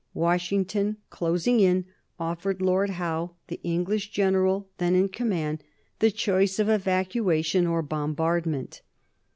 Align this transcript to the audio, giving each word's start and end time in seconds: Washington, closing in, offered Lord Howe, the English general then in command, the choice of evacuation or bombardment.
Washington, 0.15 0.97
closing 1.11 1.59
in, 1.59 1.85
offered 2.19 2.59
Lord 2.59 2.89
Howe, 2.89 3.35
the 3.49 3.59
English 3.61 4.09
general 4.09 4.67
then 4.79 4.95
in 4.95 5.09
command, 5.09 5.63
the 5.99 6.09
choice 6.09 6.57
of 6.57 6.67
evacuation 6.69 7.67
or 7.67 7.83
bombardment. 7.83 8.81